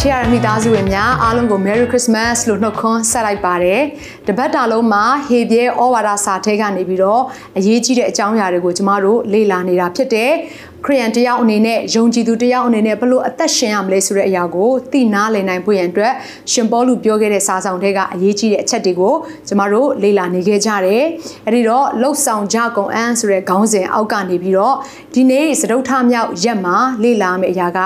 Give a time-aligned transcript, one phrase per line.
[0.00, 3.82] ျစ်ရမိသားစုဝင်များအားလုံးကို Merry Christmas လို့နှုတ်ခွန်းဆက်လိုက်ပါတယ်။
[4.26, 7.22] တပတ်တာလုံးမှာဟေပြဲဩဝါဒစာထဲကနေပြီးတော့
[7.58, 10.32] အရေးကြီးတဲ့အကြောင်းအရာတွေကိုကျမတို့လေ့လာနေတာဖြစ်တယ်။
[10.84, 16.12] ခရိယန်တယောက်အနေနဲ့ယုံကြည်သူတယောက်အနေနဲ့ဘလို့အသက်ရှင်ရမလဲဆိုတဲ့အရာကိုသိနာလည်နိုင်ဖို့ရန်အတွက်
[16.52, 19.14] ရှင်ပေါလုပြောခဲ့တဲ့စာဆောင်တွေကအရေးကြီးတဲ့အချက်တွေကို
[19.48, 21.04] ကျမတို့လေ့လာနေခဲ့ကြတယ်။
[21.46, 24.76] အဲဒီတော့လှုပ်ဆောင်ကြကုန်အန်းဆိုတဲ့ခေါင်းစဉ်အောက်ကနေပြီးတော့
[25.14, 27.80] ဒီနေ့စတုထမြောက်ရက်မှာလေ့လာမယ့်အရာက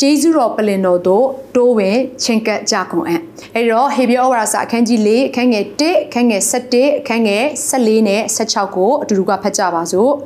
[0.00, 1.26] ဂျေဇုတော်ပလင်တော်တို့
[1.56, 3.22] တိုးဝင်ချင်းကပ်ကြကုန်အန်း။
[3.56, 10.14] အဲဒီတော့ဟေဘရဲဩဝါဒစာအခန်းကြီး၄အခန်းငယ်၁အခန်းငယ်၁၁အခန်းငယ်၁၄နဲ့၁၆ကိုအတူတူကဖတ်ကြပါစို့။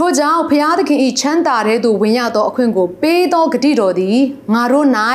[0.00, 4.18] ထို့ကြောင့်ဖျားသခင်၏ချမ်းသာတဲ့သို့ဝင်ရသောအခွင့်ကိုပေးသောဂတိတော်သည်
[4.54, 4.86] ငါတို့၌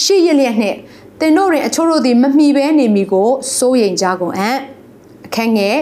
[0.00, 0.76] ရှိရလျက်နှင့်
[1.20, 4.56] သင်တို့တွင်အချို့တို့သည်မမှီဘဲနေမည်ကိုစိုးရိမ်ကြကုန်အံ့
[5.26, 5.78] အခန်းငယ်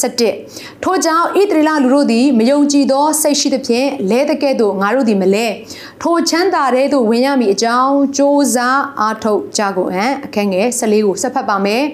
[0.00, 5.46] 17ထို့ကြောင့်ဣသရေလလူတို့သည်မယုံကြည်သောစိတ်ရှိသဖြင့်လဲတဲ့ကဲ့သို့ငါတို့သည်မလဲ
[6.02, 8.20] ထိုချမ်းသာတဲ့သို့ဝင်ရမည်အကြောင်းစ조
[8.54, 8.56] 사
[9.00, 11.84] အားထုတ်ကြကုန်အံ့အခန်းငယ်14ကိုဆက်ဖတ်ပါမယ်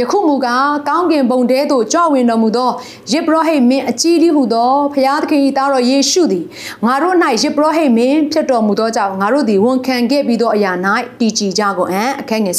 [0.00, 2.70] ယခုမူကားကောင်းကင်ဘုံတဲသို့ကြွဝင်တော်မူသော
[3.12, 6.44] ယေဘရဟိမင်းအကြီးကြီးဟုသောဖျားသခင်၏သားတော်ယေရှုသည်
[6.86, 10.72] ငါတို့၌ယေဘရဟိမင်းဖြစ်တော်မူသောကြောင့်ငါတို့သည်ဝန်ခံခဲ့ပြီးသောအရာ၌
[11.20, 12.56] တည်ကြည်ကြကုန်အံ့အခန်းငယ်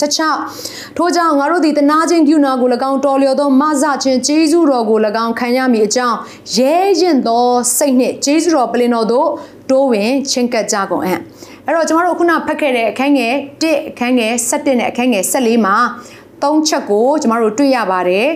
[0.52, 6.18] 16ထို့ကြောင့်ငါတို့သည်တနာခြင်းပြုနာကို၎င်းတော်လျော်သောမဆခြင်းကျေးဇူးတော်ကို၎င်းခံရမည်အကြောင်း
[6.56, 7.46] ရဲရင်သော
[7.78, 9.30] စိတ်နှင့်ကျေးဇူးတော်ပလင်တော်သို့
[9.70, 11.20] တိုးဝင်ချင်းကပ်ကြကုန်အံ့
[11.66, 15.76] အဲ့တော့ကျမတို့ခုနဖတ်ခဲ့တဲ့အခန်းငယ်1အခန်းငယ်7နဲ့အခန်းငယ်14မှာ
[16.42, 18.28] ၃ချက်ကိုကျမတို့တွေ့ရပါတယ်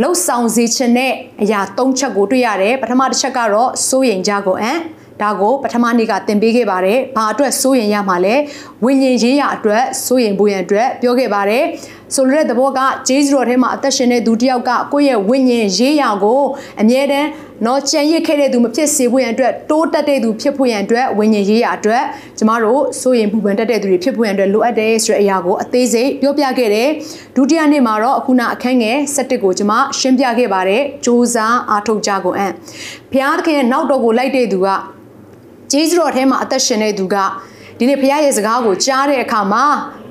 [0.00, 1.12] လှုပ်ဆောင်စေခြင်းနဲ့
[1.42, 4.78] အရာ၃ချက်ကိုတွေ့ရတယ်ပထမတစ်ချက်ကတော့စိုးရိမ်ကြကုန်အံ့
[5.22, 8.34] ဒါကိုပထမနေ့ကသင်ပေးခဲ့ပါတယ်။ဘာအတွက်စိုးရင်ရမှာလဲ။
[8.84, 11.64] ဝိညာဉ်ရေးရအတွက်စိုးရင်ဖို့ရန်အတွက်ပြောခဲ့ပါတယ်။
[12.14, 16.40] ဆိုလိုတဲ့သဘောကဂျေဇုတော်ထဲမှာအသက်ရှင်တဲ့သူတစ်ယောက်ကကိုယ့်ရဲ့ဝိညာဉ်ရေးရကို
[16.80, 17.28] အမြဲတမ်း
[17.66, 22.02] နော်ကြံရစ်ခဲ့တဲ့သူမဖြစ်စေဖို့ရန်အတွက်တိုးတက်တဲ့သူဖြစ်ဖို့ရန်အတွက်ဝိညာဉ်ရေးရအတွက်
[22.38, 26.88] ကျမတို့စိုးရင်ပူပန်တတ်တဲ့သူတွေဖြစ်ဖို့ရန်အတွက်လိုအပ်တယ်ဆိုတဲ့အရာကိုအသေးစိတ်ပြောပြခဲ့တယ်။
[27.36, 32.52] ဒုတိယနေ့မှာတော့အခုနအခန်းငယ်7ကိုကျမရှင်းပြခဲ့ပါတယ်။စူးစမ်းအားထုတ်ကြကုန်အံ့။
[33.12, 34.68] ဘုရားသခင်ရဲ့နောက်တော်ကိုလိုက်တဲ့သူက
[35.72, 37.16] ဂျေဇုတော်ထဲမှာအသက်ရှင်တဲ့သူက
[37.78, 39.64] ဒီနေ့ဘုရားရဲ့စကားကိုကြားတဲ့အခါမှာ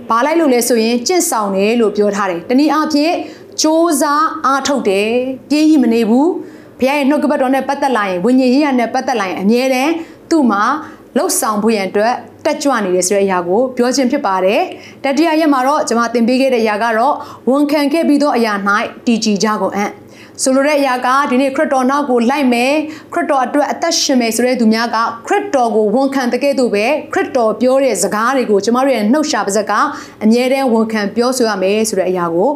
[0.10, 3.14] ဘာလိုက်လို့လဲဆိုရင်ကြင့်ဆောင်တယ်လို့ပြောထားတယ်။တနည်းအားဖြင့်
[3.60, 3.64] စ조
[4.02, 4.04] 사
[4.46, 5.10] အားထုတ်တယ်။
[5.50, 6.28] ပြေးကြီးမနေဘူး။
[6.80, 9.92] ဘုရားရဲ့နှုတ်ကပတ်တော်နဲ့ပတ်သက်လာရင်ဝိညာဉ်ရေးရနဲ့ပတ်သက်လာရင်အမြဲတမ်း
[10.30, 10.64] သူ့မှာ
[11.18, 12.14] လှုပ်ဆောင်ဖို့ရန်အတွက်
[12.46, 14.62] တက်ကြွနေတယ်ဆိုတဲ့အရာကိုပြောခြင်းဖြစ်ပါတယ်။
[15.04, 17.16] တတိယရက်မှာတော့ကျွန်မသင်ပေးခဲ့တဲ့အရာကတော့
[17.50, 18.54] ဝန်ခံခဲ့ပြီးသောအရာ၌
[19.06, 19.92] တည်ကြည်ကြကုန်အံ့။
[20.44, 22.74] ဆိုလိုတဲ့အရာကဒီနေ့ခရစ်တော်နောက်ကိုလိုက်မယ်
[23.14, 29.74] ခရစ်တော်အတွက်အသက်ရှင်မယ်ဆိုတဲ့သူများကခရစ်တော်ကိုဝန်ခံတဲ့ကဲ့သို့ပဲခရစ်တော်ပြောတဲ့စကားတွေကိုကျမတို့ရဲ့နှုတ်ရှာပါဇက်က
[30.24, 32.50] အမြဲတမ်းဝန်ခံပြောဆိုရမယ်ဆိုတဲ့အရာကို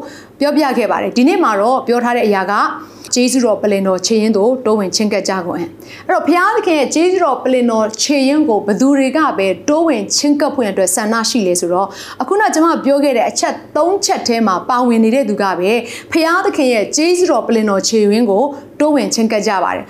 [0.44, 2.54] ပြောပြခဲ့ပါတယ်ဒီနေ့မှာတော့ပြောထားတဲ့အရာက
[3.16, 5.70] ဂျေဇုတော်ပလင်တော်ခြေရင်တို့တိုးဝင်ချင်းကပ်ကြကုန်အဲ့
[6.10, 11.88] တော့ဘုရားသခင်ရဲ့ဂျေဇုတော်ပလင်တော်ခြေရင်ကိုဘသူတွေကပဲတိုးဝင်ချင်းကပ်ဖွင့်အတွက်ဆန္ဒရှိလေဆိုတော့
[12.22, 15.72] အခုနကျွန်မပြောခဲ့တဲ့အချက်၃ချက်ထဲမှာပါဝင်နေတဲ့သူကပဲ
[16.12, 18.44] ဘုရားသခင်ရဲ့ဂျေဇုတော်ပလင်တော်ခြေရင်ကို
[18.80, 19.84] တိုးဝင်ချင်းကပ်ကြပါတယ်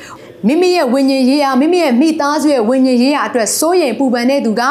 [0.48, 4.64] မိမိရဲ့ဝိညာဉ်ရေးရာမိမိရဲ့မိသားစုရဲ့ဝိညာဉ်ရေးရာအတွက်စိုးရိမ်ပူပန်တဲ့သူက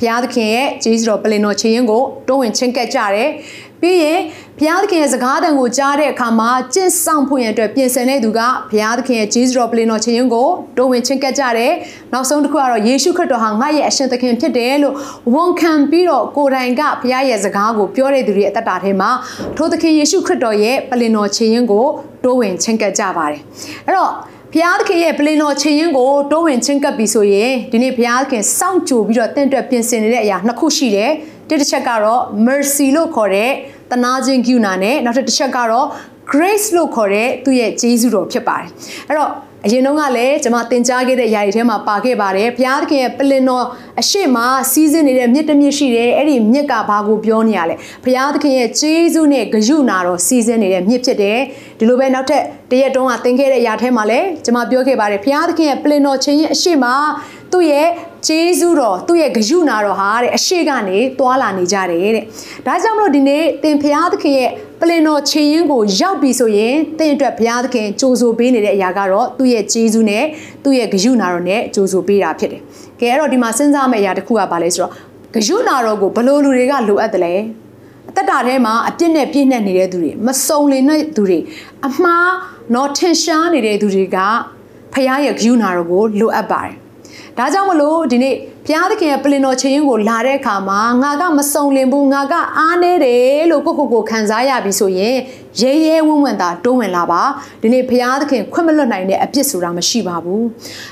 [0.00, 3.28] ဘုရားသခင်ရဲ့ဂျေဇုတော်ပလင်တော်ခြေရင်ကိုတိုးဝင်ချင်းကပ်ကြတယ်
[3.82, 4.20] ပြီးရင်
[4.58, 11.72] ဘုရားသခင်ရဲ့စကားတန်ကိုကြားတဲ့အခါမှာကျင့်ဆောင်ဖို့ရန်အတွက်ပြင်ဆင်တဲ့သူကဘုရားသခင်ရဲ့ဂျေဇုတော်ပလင်တော်ခြင်းရင်ကိုတိုးဝင်ချင်းကပ်ကြတယ်။
[12.12, 14.94] နောက်ဆုံးတစ်ခုကတော့ယေရှုခရစ်တော်ဟာငါ့ရဲ့အရှင်သခင်ဖြစ်တယ်လို့
[15.34, 19.10] ဝန်ခံပြီးတော့ကိုယ်တိုင်ကဘုရားရဲ့စကားကိုပြောတဲ့သူတွေအသက်တာထဲမှာ
[19.56, 21.86] ထိုသခင်ယေရှုခရစ်တော်ရဲ့ပလင်တော်ခြင်းရင်ကို
[22.24, 23.40] တိုးဝင်ချင်းကပ်ကြပါတယ်။
[23.86, 24.12] အဲ့တော့
[24.52, 31.12] ဘုရားသခင်ရဲ့ပလင်တော်ခြင်းရင်ကိုတိုးဝင်ချင်းကပ်ပြီးဆိုရင်ဒီနေ့ဘုရားသခင်စောင့်ကြိုပြီးတော့တင့်အတွက်ပြင်ဆင်နေတဲ့အရာနှစ်ခုရှိတယ်။
[31.50, 33.50] တစ်တစ်ချက်ကတော့ mercy လို့ခေါ်တဲ့
[33.90, 35.86] တနာခြင်းကရုဏာနဲ့နောက်တစ်ချက်ကတော့
[36.32, 38.68] grace လို့ခေါ်တဲ့သူ့ရဲ့ကျေးဇူးတော်ဖြစ်ပါတယ်
[39.08, 39.32] အဲ့တော့
[39.66, 43.64] အရင်တုန်းကလည်းကျွန်မသင်ကြားခဲ့တဲ့အရာတွေထဲမှာပါခဲ့ပါတယ်ဘုရားသခင်ရဲ့ပလင်တော်
[44.00, 44.36] အရှိမ
[44.72, 47.74] စီးစင်းနေတဲ့မြစ်တစ်မြစ်ရှိတယ်အဲ့ဒီမြစ်ကဘာကိုပြောနေရလဲ
[48.04, 51.38] ဘုရားသခင်ရဲ့ကျေးဇူးနဲ့ဂရုဏာတော်စီးစင်းနေတဲ့မြစ်ဖြစ်တယ်
[51.78, 56.86] ဒီလိုပဲနောက်ထပ်တရက်တုန်းကသင်ခဲ့တဲ့အရာထဲမှာလည်းကျွန်မပြောခဲ့ပါတယ်ဘုရားသခင်ရဲ့ပလင်တော်ခြင်းရဲ့အရှိမ
[57.52, 57.88] သူ့ရဲ့
[58.26, 62.24] ဂျေဇုတော်သူ့ရဲ့ဂယုနာတော်ဟာတဲ့အရှိကနေသွာလာနေကြတယ်တဲ့
[62.66, 64.50] ဒါကြောင့်မလို့ဒီနေ့သင်ဖျားသခင်ရဲ့
[64.80, 70.24] ပလင်တော်ခြေရင်းကိုရောက်ပြီဆိုရင်သင်အတွက်ဘုရားသခင်ကြိုးဆိုပေးနေတဲ့အရာကတော့သူ့ရဲ့ဂျေဇုနဲ့
[70.64, 72.62] သူ့ရဲ့ဂယုနာတော်နဲ့ကြိုးဆိုပေးတာဖြစ်တယ်။
[73.00, 74.92] ကဲအဲ့တော့ဒီမှာစဉ်းစားမယ့်အရာတစ်ခုကဘာလဲဆိုတော့
[75.34, 77.34] ဂယုနာတော်ကိုဘလို့လူတွေကလိုအပ်တယ်လဲ
[78.08, 81.38] အသက်တာထဲမှာအပြစ်နဲ့ပြည့်နှက်နေတဲ့သူတွေမစုံလင်တဲ့သူတွေ
[81.86, 82.30] အမှား
[82.74, 84.18] တော့ထင်ရှားနေတဲ့သူတွေက
[84.92, 86.79] ဖခင်ရဲ့ဂယုနာတော်ကိုလိုအပ်ပါတယ်
[87.40, 88.34] ဒါကြောင့်မလို့ဒီနေ့
[88.66, 95.16] ဘုရားသခင်ရဲ့ပလင်တော်ခြင်းကိုလာတဲ့အခါမှာငါကမစုံလင်ဘူးငါကအားနေတယ်လို့ကိုကိုကိုခံစားရပြီဆိုရင်
[95.60, 97.22] ရဲရဲဝံ့ဝံ့သာတိုးဝင်လာပါ
[97.62, 100.44] ဒီနေ့ဘုရားသခင်ခွင့်မလွတ်နိုင်တဲ့အပြစ်ဆိုတာမရှိပါဘူး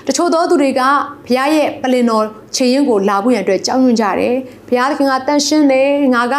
[0.06, 0.82] တချို့သောသူတွေက
[1.26, 2.24] ဘုရားရဲ့ပလင်တော်
[2.56, 4.34] ခြင်းကိုလာဖို့ရန်အတွက်ကြောက်ရွံ့ကြတယ်
[4.68, 6.34] ဘုရားသခင်ကတန်ရှင်းတယ်ငါက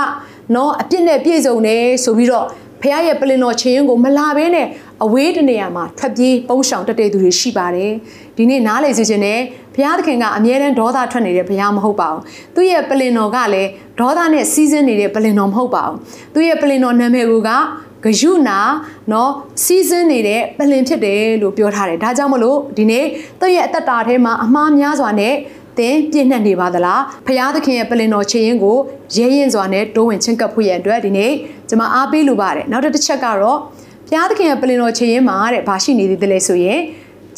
[0.56, 2.48] နော်အပြစ်နဲ့ပြည့်စုံတယ်ဆိုပြီးတော့
[2.82, 4.68] ဖခင်ရဲ့ပလင်တော်ခြေရင်ကိုမလာဘဲနဲ့
[5.04, 7.92] အဝေးတနေရာမှာထွက်ပြေးပုန်းရှောင်တက်တဲ့သူတွေရှိပါတယ်
[8.38, 9.40] ဒီနေ့နားလေစီခြင်းနဲ့
[9.76, 12.22] ဘုရားသခင်ကအမြဲတမ်းဒေါသထွက်နေတဲ့ဘုရားမဟုတ်ပါဘူး
[12.56, 15.96] သူ့ရဲ့ပလင်တော်ကလည်းဒေါသနဲ့စီးဆင်းနေတဲ့ပလင်တော်မဟုတ်ပါဘူး
[16.34, 17.52] သူ့ရဲ့ပလင်တော်နာမည်က
[18.06, 18.60] ဂယုနာ
[19.12, 19.32] နော်
[19.64, 23.06] စီးဆင်းနေတဲ့ပလင်ဖြစ်တယ်လို့ပြောထားတယ်ဒါကြောင့်မလို့ဒီနေ့
[23.40, 25.34] သူ့ရဲ့အသက်တာထဲမှာအမှားများစွာနဲ့
[25.78, 28.78] သင်ပြည့်နှက်နေပါသလားဖရာသခင်ရဲ့ပလင်တော်ချေရင်ကို
[29.16, 31.32] ရဲရင်စွာနဲ့တိုးဝင်ချင်းကပ်ဖို့ရန်အတွက်ဒီနေ့
[31.70, 33.60] ကျွန်မအားပေးလိုပါတယ်နောက်တစ်ချက်ကတော့
[34.08, 36.80] ဖရာသခင်ရဲ့ပလင်တော်ချေရင်မှာတဲ့ဘာရှိနေသေးတယ်လဲဆိုရင်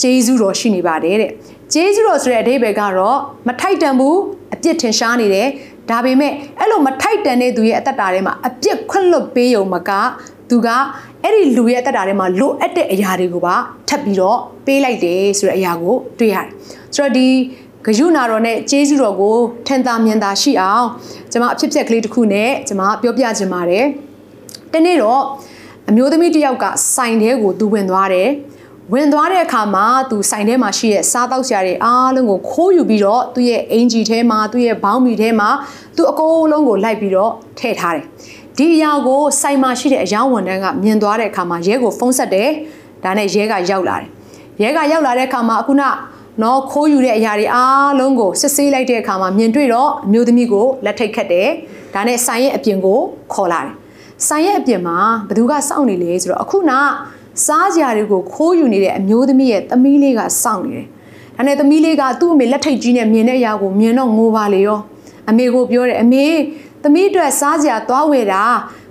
[0.01, 1.31] ဂျေဇုတော်ရှိနေပါတယ်တဲ့
[1.73, 3.17] ဂျေဇုတော်ဆိုတဲ့အဓိပ္ပာယ်ကတော့
[3.47, 4.17] မထိုက်တန်ဘူး
[4.53, 5.47] အပြစ်ထင်ရှားနေတယ်
[5.89, 9.91] ဒါပေမဲ့အဲ့လိုမထိုက်တန်တဲ့သူရဲ့အသက်တာထဲမှာအပြစ်ခွင့်လွတ်ပေးုံမက
[10.49, 10.69] သူက
[11.23, 13.55] အဲ့ဒီလူရဲ့အသက်တာထဲမှာလိုအပ်တဲ့အရာတွေကိုပါ
[13.89, 16.47] ထပ်ပြီးတော့ပေးလိုက်တယ်ဆိုတဲ့အရာကိုတွေ့ရတယ်
[16.95, 17.27] ဆိုတော့ဒီ
[17.85, 19.37] ဂယုနာတော်နဲ့ကျေးဇူးတော်ကို
[19.67, 20.85] ထင်သာမြင်သာရှိအောင်
[21.31, 23.85] ကျွန်မအဖြစ်အပျက်ကလေးတစ်ခုနဲ့ကျွန်မပြောပြချင်ပါတယ်။
[24.73, 25.21] တနေ့တော့
[25.89, 28.29] အမျိုးသမီးတစ်ယောက်ကစိုင်ထဲကိုသူဝင်သွားတယ်။
[28.93, 35.49] ဝင်သွားတဲ့အခါမှာသူစိုင်ထဲမှာရှိတဲ့စားတောက်စရာတွေအားလုံးကိုခိုးယူပြီးတော့သူ့ရဲ့အင်ဂျီထဲမှာသူ့ရဲ့ဘောင်းမီထဲမှာ
[35.95, 38.05] သူအကုန်လုံးကိုလိုက်ပြီးတော့ထည့်ထားတယ်။
[38.57, 42.49] ဒီအရာကိုစိုင်မှာရှိတဲ့အယောင်ဝန်တန်းကမြင်သွားတဲ့အခါမှာရဲကိုဖုန်းဆက်တယ်။
[43.03, 44.09] ဒါနဲ့ရဲကရောက်လာတယ်။
[44.61, 45.83] ရဲကရောက်လာတဲ့အခါမှာအခုန
[46.41, 51.49] နော်ခိုးယူတဲ့အရာတွေအားလုံးကိုစစ်ဆေးလိုက်တဲ့အခါမှာမြင်တွေ့တော့အမျိုးသမီးကိုလက်ထိတ်ခတ်တယ်။
[51.93, 52.99] ဒါနဲ့ဆိုင်ရဲ့အပြင်ကို
[53.33, 53.73] ခေါ်လာတယ်။
[54.27, 54.97] ဆိုင်ရဲ့အပြင်မှာ
[55.29, 56.71] ဘသူကစောင့်နေလဲဆိုတော့အခုန
[57.45, 60.85] စားကြရာတွေကိုခိုးယူနေတဲ့အမျိုးသမီးရဲ့သမီးလေးကစောင့်နေတယ်။
[61.37, 64.79] ဒါနဲ့သမီးလေးကသူ့အမေလက်ထိတ်ကြီးနဲ့မြင်တဲ့အရာကိုမြင်တော့ငိုပါလေရော။
[65.29, 66.25] အမေကိုပြောတယ်အမေ
[66.83, 68.43] သမီးအတွက်စားကြရာသွားဝယ်တာ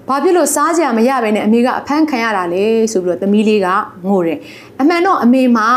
[0.08, 3.69] ဘာဖြစ်လို့စားကြရမရပဲနဲ့အမေကအဖမ်းခံရတာလေဆိုပြီးတော့သမီးလေးက
[4.08, 4.38] ငိုတယ်
[4.81, 5.69] အမှန်တော့အမေမှာ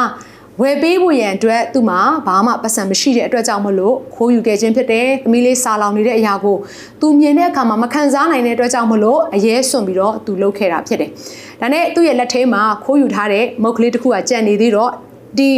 [0.62, 6.58] ဝယ်ပေးဖို့ရန်အတွက်သူ့မှာဘာမှပတ်စံမရှိတဲ့အတွက်ကြောင့်မလို့ခိုးယူခဲ့ခြင်းဖြစ်တယ်။သမီးလေးစာလောင်နေတဲ့အရာကို
[7.02, 11.10] သူမြင်တဲ့အခါမှာမခံစားနိုင်တဲ့အတွက်ကြောင့်မလို့အရေးစွန့်ပြီးတော့သူလှုပ်ခဲ့တာဖြစ်တယ်။
[11.62, 14.92] ဒါနဲ့သူ့ရဲ့လက်ထဲမှာခိုးယူထားတဲ့မုတ်ကလေးတစ်ခုကကြံ့နေသေးတော့
[15.38, 15.50] ဒီ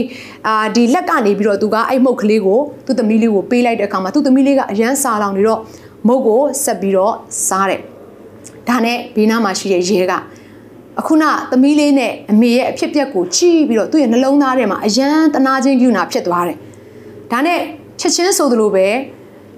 [0.48, 5.60] အာဒီလက်ကနေပြီးတော့သူကအဲ့မုတ်ကလေးကိုသူ့သမီးလေးကိုပေးလိုက်တဲ့အခါမှာသူ့သမီးလေးကအရန်စာလောင်နေတော့
[6.08, 7.14] မုတ်ကိုဆက်ပြီးတော့
[7.48, 7.82] စားတယ်။
[8.68, 10.14] ဒါနဲ့ဘေးနားမှာရှိတဲ့ရဲက
[11.01, 16.57] အခုနသမီးလေးနဲ့အမေရဲ့အဖြစ်အပျက်ကိုကြည့်ပြီးတော့သူ့ရဲ့နှလုံးသားထဲမှာအယံတနာချင်းယူနာဖြစ်သွားတယ်။
[17.31, 17.59] ဒါနဲ့
[18.01, 18.87] ချက်ချင်းဆိုသလိုပဲ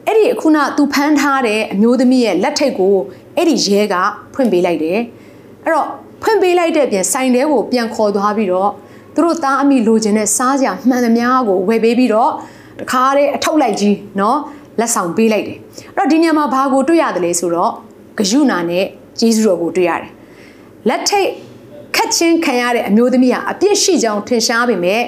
[0.07, 2.95] အဲ့ဒီအခုနသူဖမ်းထားတဲ့အမျိုးသမီးရဲ့လက်ထိတ်ကို
[3.37, 3.95] အဲ့ဒီရဲက
[4.35, 4.99] ဖွင့်ပေးလိုက်တယ်။
[5.65, 5.89] အဲ့တော့
[6.23, 8.71] ဖွင့်ပေးလိုက်တဲ့ပြင်ဆိုင်တဲကိုပြန်ခေါ်သွားပြီးတော့
[9.15, 12.31] သူတို့သားအမိလိုချင်တဲ့စားစရာမှန်သမျှကိုဝယ်ပေးပြီးတော့
[12.81, 14.37] တခါတည်းအထုပ်လိုက်ကြီးเนาะ
[14.81, 15.59] လက်ဆောင်ပေးလိုက်တယ်။
[15.97, 17.73] အဲ့တော့ဒီညမှာဘာကိုတွေ့ရတယ်လဲဆိုတော့
[18.19, 18.85] ဂယုနာနဲ့
[19.21, 20.11] ဂျေဇုတော်ကိုတွေ့ရတယ်
[20.89, 21.29] လက်ထိတ်
[21.97, 25.03] ခတ်ချင်းခံရတဲ့အမျိုးသမီးဟာအပြစ်ရှိကြောင်းထင်ရှားပေမဲ့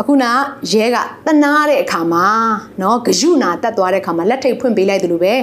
[0.00, 0.24] အခုန
[0.72, 0.96] ရဲက
[1.26, 2.26] တနာတဲ့အခါမှာ
[2.78, 5.34] เนาะဂယုနာတက်သွားတဲ့အခါမှာလက်ထိတ်ဖွင့်ပေးလိုက်တယ်လို့ပဲ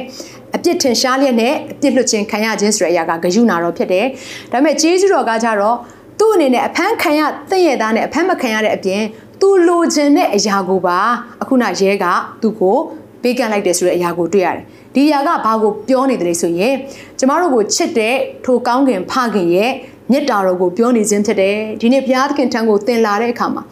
[0.56, 4.06] အပြစ်ထင်ရှားလျက်နဲ့အပြစ်လွတ်ခြင်းခံရခြင်းဆိုတဲ့အရာကဂယုနာတော့ဖြစ်တယ်။
[4.52, 5.78] ဒါပေမဲ့ဂျေဇုတော်ကကြတော့
[6.20, 7.22] သူ့အနေနဲ့အဖမ်းခံရ
[7.52, 9.02] တင့်ရသားနဲ့အဖမ်းမခံရတဲ့အပြင်
[9.42, 11.00] သူလိုချင်တဲ့အရာကိုပါ
[11.42, 12.06] အခုနရဲက
[12.42, 12.78] သူ့ကို
[13.23, 16.75] ပေးကန့်လိုက်တယ်ဆိုတဲ့အရာကိုတွေ့ရတယ်။ဒီအရာကဘာကိုပြောနေတယ်ဆိုရင်
[17.19, 19.73] ကျမတို့ကိုချစ်တဲ့ထိုကောင်းကင်ဖခင်ရဲ့
[20.11, 23.63] မေတ္တာတော်ကိုပြောနေခြင်းဖြစ်တယ်။ဒီနေ့ဘုရားသခင်ထံကိုသင်လာတဲ့အခါမှာ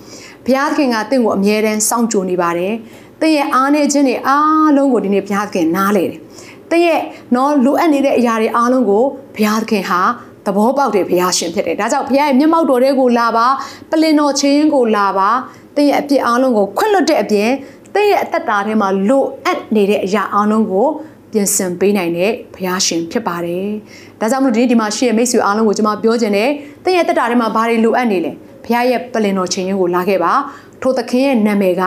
[0.46, 2.72] ဘုရားသခင်ကတင့်ကိုအမြဲတမ်းစောင့်ကြိုနေပါတယ်။
[3.20, 6.20] တင့်ရဲ့အားနေခြင်းတွေအားလုံးကိုဒီနေ့ဘုရားသခင်နားလေတယ်။
[6.70, 7.00] တင့်ရဲ့
[7.34, 9.02] နော်လိုအပ်နေတဲ့အရာတွေအားလုံးကို
[9.36, 10.00] ဘုရားသခင်ဟာ
[10.46, 13.46] သဘောပေါက်တဲ့ဘုရားရှင်ဖြစ်တယ်။ဒါကြောင့်ဘုရားရဲ့မျက်မှောက်တော်တွေကိုလာပါ
[13.90, 15.28] ပလင်တော်ချင်းကိုလာပါ
[15.76, 17.50] တင့်ရဲ့အပြစ်အားလုံးကိုခွင့်လွတ်တဲ့အပြင်
[17.96, 20.88] တင့်ရဲ့အသက်တာထဲမှာလိုအပ်နေတဲ့အရာအားလုံးကို
[21.32, 23.66] ပြင်ဆင်ပေးနိုင်တဲ့ဘုရားရှင်ဖြစ်ပါတယ်။
[24.20, 26.50] ဒါကြောင့်မို့ဒီနေ့ဒီမှာရှိတဲ့မိတ်ဆွေအားလုံးကိုကျွန်မပြောချင်တယ်။
[26.84, 28.32] တင့်ရဲ့အသက်တာထဲမှာဘာတွေလိုအပ်နေလဲ။
[28.64, 30.32] ဘုရားရဲ့ပလင်တော်ချင်းကိုလာခဲ့ပါ။
[30.82, 31.82] ထိုသခင်ရဲ့နာမည်က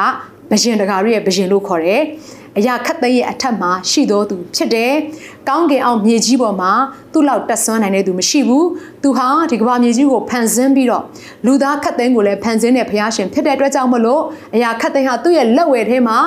[0.51, 2.01] ဘရှင်တကားရဲ့ဘရှင်လို့ခေါ်တယ်။
[2.57, 4.93] အရာခတ်သိမ်းရဲ့အထက်မှာရှိတော်သူဖြစ်တယ်။
[5.49, 6.71] ကောင်းကင်အောင်မြေကြီးပေါ်မှာ
[7.13, 8.65] သူ့လောက်တက်ဆွမ်းနိုင်တဲ့သူမရှိဘူး။
[9.03, 11.03] သူဟာဒီကမ္ဘာမြေကြီးကိုဖန်ဆင်းပြီးတော့
[11.45, 14.21] လူသားခတ်သိမ်းကိုလည်းဖန်ဆင်းတဲ့ဘုရားရှင်ဖြစ်တဲ့အတွက်ကြောင့်မလို့
[14.55, 16.17] အရာခတ်သိမ်းဟာသူ့ရဲ့လက်ဝဲထဲမှာ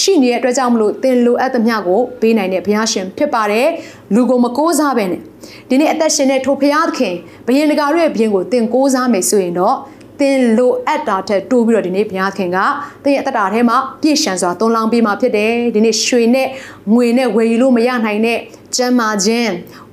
[0.00, 3.66] ရှိနေတဲ့အတွက်ကြောင့်မလို့သင်လိုအပ်သမျှကိုပေးနိုင်တဲ့ဘုရားရှင်ဖြစ်ပါတယ်။
[4.14, 5.20] လူကိုမကိုးစားပဲနဲ့
[5.68, 7.14] ဒီနေ့အသက်ရှင်တဲ့ထိုဘုရားသခင်
[7.46, 9.76] ဘယင်တကာရဲ့ဘယင်ကိုသင်ကိုးစားမယ်ဆိုရင်တော့
[10.19, 12.57] သ သင်လိုအပ်တာထက်တိုးပြီးတော့ဒီနေ့ဘုရားခင်က
[13.03, 16.47] သင်ရဲ့အသက်တာထဲမှာပြည့်ရှံစွာသွန်လောင်းပေးมาဖြစ်တယ်ဒီနေ့ရွှေနဲ့
[16.93, 18.39] ငွေနဲ့ဝယ်ယူလို့မရနိုင်တဲ့
[18.75, 19.51] ကျမ်းမာခြင်း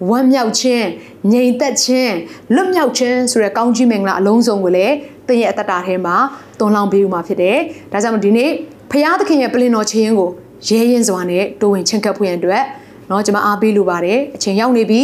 [0.09, 0.87] ဝမ်းမြောက်ခြင်း
[1.33, 2.15] ငြိမ်သက်ခြင်း
[2.55, 4.95] လွတ်မြောက်ခြင်းဆိုတဲ့ကောင်းကြီးမင်္ဂလာအလုံးစုံကိုလည်း
[5.29, 6.17] သင်ရဲ့အသက်တာထဲမှာ
[6.59, 7.59] သွန်လောင်းပေးဦးမှာဖြစ်တယ်
[7.93, 8.51] ဒါကြောင့်ဒီနေ့
[8.91, 10.31] ဘုရားသခင်ရဲ့ပလင်တော်ခြင်းကို
[10.69, 12.65] ရဲရင်စွာနဲ့တိုးဝင်ချင့်ကပ်ဖွင့်ရန်အတွက်
[13.09, 15.03] เนาะကျွန်မအားပေးလိုပါတယ်အချိန်ရောက်နေပြီ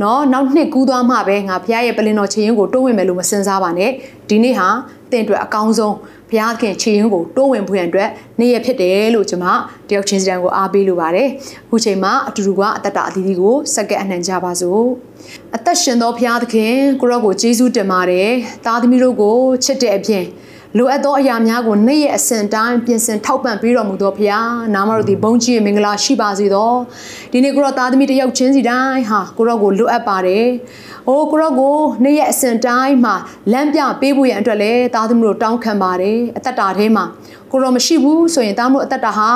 [0.00, 3.90] နော်နောက်နှစ်ကူးသွားမှပဲငါဘုရားရဲ့ပလင်တော်ခြေရင်ကိုတိုးဝင်မယ်လို့မစင်စားပါနဲ့
[4.28, 4.68] ဒီနေ့ဟာ
[5.10, 5.96] တင့်အတွက်အကောင်းဆုံး
[6.30, 8.08] ဘုရားခင်ခြေရင်ကိုတိုးဝင်ဖွင့်အတွက်
[8.40, 9.46] နေ့ရက်ဖြစ်တယ်လို့ကျွန်မ
[9.88, 11.28] တယောက်ချင်းစီတိုင်းကိုအားပေးလိုပါတယ်
[11.66, 14.84] အခုချိန်မှာအတူတူကအသက်တာအသီးသီးကိုစက္ကန့်အနှံကြပါစို့
[15.56, 18.30] အသက်ရှင်သောဘုရားသခင်ကိုရောကိုကျေးဇူးတင်ပါတယ်
[18.64, 20.24] သားသမီးတို့ကိုချစ်တဲ့အပြင်
[20.78, 26.72] လိုအပ်သောအရာများကိုနေ့ရက်အစဉ်တိုင်းပြင်ဆင်ထောက်ပံ့ပေးတော်မူသောဖခင်နာမတော်သည်ဘုန်းကြီးမင်္ဂလာရှိပါစေသော
[27.32, 30.46] ဒီနေ့ကိုရောသားသမီးတယောက်ချင်းစီတိုင်းဟာကိုရောကိုလိုအပ်ပါတယ်။
[31.08, 33.14] အိုးကိုရောကိုနေ့ရက်အစဉ်တိုင်းမှာ
[33.52, 37.04] လမ်းပြပေးဖို့ရန်အတွက်လည်းသားသမီးတို့တောင်းခံပါတယ်။အသက်တာထဲမှာ
[37.50, 39.30] ကိုရောမရှိဘူးဆိုရင်သားမတို့အသက်တာဟာ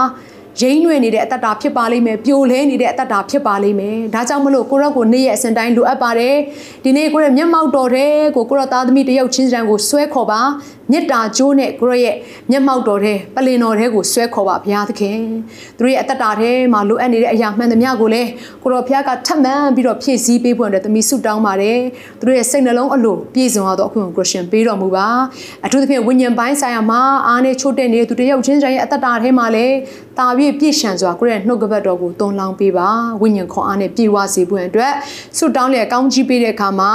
[0.61, 6.37] ရင်းနှွေနေတဲ့အတ္တဖြစ်ပါလိမ့်မယ်ပြိုလဲနေတဲ့အတ္တဖြစ်ပါလိမ့်မယ်ဒါကြောင့်မလို့ကိုရော့ကိုနေ့ရက်အစဉ်တိုင်းလိုအပ်ပါတယ်
[6.85, 10.41] ဒီနေ့ကိုရဲ့မျက်မှောက်တော်တဲ့ကိုကိုရော့သားသမီးတယောက်ချင်းစံကိုဆွဲခေါ်ပါ
[10.91, 12.15] မေတ္တာကြိုးနဲ့ကိုရော့ရဲ့
[12.51, 15.19] မျက်မှောက်တော်တဲ့ပလင်တော်တဲ့ကိုဆွဲခေါ်ပါဘုရားသခင်
[15.77, 18.29] သူတို့ရဲ့အတ္တထဲမှာလိုအပ်နေတဲ့အရာမှန်သမျှကိုလည်း
[18.63, 21.81] ကိုရော့ဘုရားကထပ်မံပြီးတော့ဖြည့်ဆည်းပေးဖို့အတွက်သမီးဆုတောင်းပါတယ်
[22.19, 25.07] သူတို့ရဲ့စိတ်နှလုံးအလိုပြည့်စုံသောအခုကိုရှင်ပေးတော်မူပါ
[25.65, 29.77] အထူးသဖြင့်ဝိညာဉ်ပိုင်းဆိုင်ရာမှာအားနဲ့ချို့တဲ့နေတဲ့သူတယောက်ချင်းစံရဲ့အတ္တထဲမှာလည်း
[30.19, 32.89] တာပြည့်ပြည့်ရှံစွာကိုရဲ့နှုတ်ကပတ်တော်ကိုတုံလောင်းပေးပါ
[33.23, 34.93] ဝိညာဉ်ခွန်အားနဲ့ပြေဝစေဖို့အတွက်
[35.37, 36.93] ဆုတောင်းလျက်ကောင်းကြီးပေးတဲ့အခါမှာ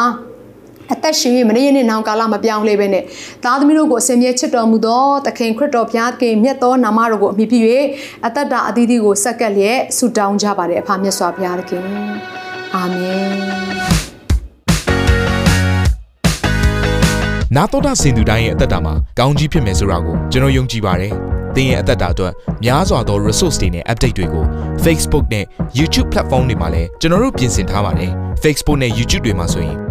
[0.93, 3.03] အသက်ရှင်မနေရနဲ့နောင်ကာလမပြောင်းလဲပဲနဲ့
[3.43, 7.59] သားသမီးတို့ကိုအစင်မြဲချစ်တော်မူသောသခင်ခရစ်တော်ဘုရားခင်မြတ်သောနာမတော်ကိုအမိပြု၍
[8.25, 11.83] အသက်တာအသီးသီးကိုဆက်ကပ်လျက်ဆုတောင်းကြပါတယ်အဖမြတ်စွာဘုရားသခင်
[12.75, 13.29] အာမင်
[17.55, 21.13] နာတော်တာစင်သူတိုင်းရဲ့အသက်တာမှာကောင်းကြီးဖြစ်မယ်ဆိုတာကိုကျွန်တော်ယုံကြည်ပါတယ်
[21.55, 22.33] သင်ရဲ့အသက်တာအတွက်
[22.63, 24.45] များစွာသော resource တွေနဲ့ update တွေကို
[24.83, 25.45] Facebook နဲ့
[25.77, 28.11] YouTube platform တွေမှာလည်းကျွန်တော်တို့ပြင်ဆင်ထားပါတယ်
[28.43, 29.90] Facebook နဲ့ YouTube တွေမှာဆိုရင်